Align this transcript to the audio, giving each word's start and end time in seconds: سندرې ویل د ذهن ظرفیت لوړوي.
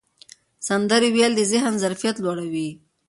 سندرې 0.67 1.09
ویل 1.11 1.33
د 1.35 1.41
ذهن 1.51 1.73
ظرفیت 1.83 2.15
لوړوي. 2.23 2.69